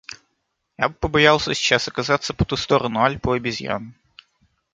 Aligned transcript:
Я 0.79 0.89
бы 0.89 0.95
побоялся 0.95 1.53
сейчас 1.53 1.87
оказаться 1.87 2.33
по 2.33 2.43
ту 2.43 2.57
сторону 2.57 3.03
Альп 3.03 3.27
у 3.27 3.33
обезьян. 3.33 3.93